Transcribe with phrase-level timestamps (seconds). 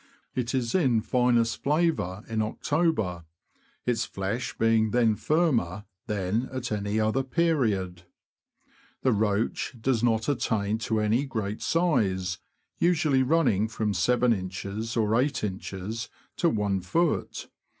[0.33, 3.23] It is in finest flavour in October,
[3.85, 8.01] its flesh being then firmer than at any other period.
[9.03, 12.39] The roach does not attain to any great size,
[12.79, 14.31] usually running from yin.
[14.31, 14.49] or Sin.
[14.49, 15.49] to
[16.49, 17.47] ift.